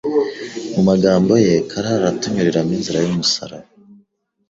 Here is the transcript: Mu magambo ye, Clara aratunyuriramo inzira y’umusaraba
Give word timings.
Mu 0.73 0.81
magambo 0.89 1.33
ye, 1.45 1.53
Clara 1.69 1.91
aratunyuriramo 1.99 2.71
inzira 2.77 2.99
y’umusaraba 3.01 3.67